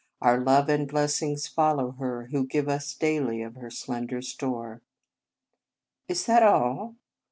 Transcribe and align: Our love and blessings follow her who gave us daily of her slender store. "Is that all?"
Our 0.19 0.39
love 0.39 0.67
and 0.67 0.87
blessings 0.87 1.45
follow 1.45 1.91
her 1.99 2.25
who 2.31 2.47
gave 2.47 2.67
us 2.67 2.95
daily 2.95 3.43
of 3.43 3.53
her 3.53 3.69
slender 3.69 4.23
store. 4.23 4.81
"Is 6.07 6.25
that 6.25 6.41
all?" 6.41 6.95